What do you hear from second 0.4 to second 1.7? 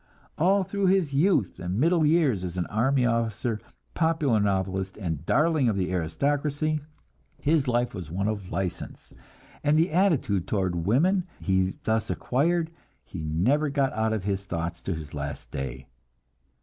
through his youth